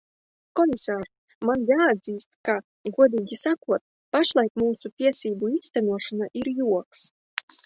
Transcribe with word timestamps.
Komisār, 0.59 1.03
man 1.49 1.65
jāatzīst, 1.71 2.29
ka, 2.49 2.55
godīgi 2.95 3.39
sakot, 3.43 3.85
pašlaik 4.17 4.51
mūsu 4.63 4.93
tiesību 5.03 5.53
īstenošana 5.61 6.33
ir 6.43 6.51
joks. 6.63 7.05